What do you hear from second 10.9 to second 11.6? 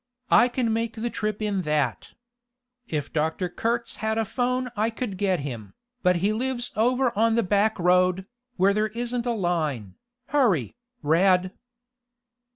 Rad!"